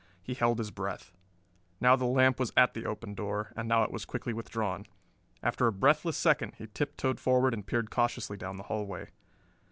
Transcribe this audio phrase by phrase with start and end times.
[0.23, 1.11] He held his breath.
[1.79, 4.87] Now the lamp was at the open door, and now it was quickly withdrawn.
[5.43, 9.11] After a breathless second he tip toed forward and peered cautiously down the hallway.